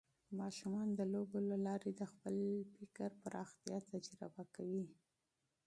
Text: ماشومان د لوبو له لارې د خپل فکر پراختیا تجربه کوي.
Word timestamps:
ماشومان 0.39 0.87
د 0.97 1.01
لوبو 1.13 1.37
له 1.49 1.57
لارې 1.67 1.91
د 1.95 2.01
خپل 2.11 2.35
فکر 2.75 3.09
پراختیا 3.23 3.77
تجربه 3.91 4.43
کوي. 4.55 4.85